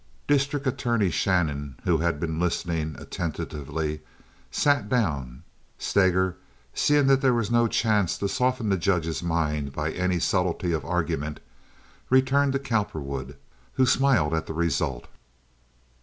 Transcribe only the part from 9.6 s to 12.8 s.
by any subtlety of argument, returned to